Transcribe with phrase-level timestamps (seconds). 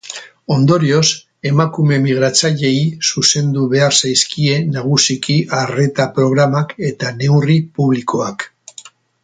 [0.53, 1.09] Ondorioz,
[1.49, 8.51] emakume migratzaileei zuzendu behar zaizkie nagusiki arreta programak eta neurri publikoak.